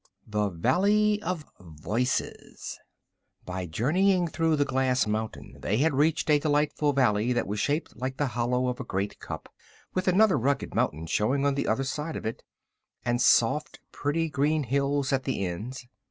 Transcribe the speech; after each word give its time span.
THE 0.25 0.49
VALLEY 0.49 1.21
OF 1.21 1.45
VOICES 1.59 2.79
By 3.45 3.67
journeying 3.67 4.29
through 4.29 4.55
the 4.55 4.65
glass 4.65 5.05
mountain 5.05 5.57
they 5.59 5.77
had 5.77 5.93
reached 5.93 6.27
a 6.31 6.39
delightful 6.39 6.91
valley 6.91 7.33
that 7.33 7.45
was 7.45 7.59
shaped 7.59 7.95
like 7.95 8.17
the 8.17 8.25
hollow 8.33 8.67
of 8.67 8.79
a 8.79 8.83
great 8.83 9.19
cup, 9.19 9.47
with 9.93 10.07
another 10.07 10.39
rugged 10.39 10.73
mountain 10.73 11.05
showing 11.05 11.45
on 11.45 11.53
the 11.53 11.67
other 11.67 11.83
side 11.83 12.15
of 12.15 12.25
it, 12.25 12.41
and 13.05 13.21
soft 13.21 13.77
and 13.79 13.91
pretty 13.91 14.27
green 14.27 14.63
hills 14.63 15.13
at 15.13 15.23
the 15.25 15.45
ends. 15.45 15.85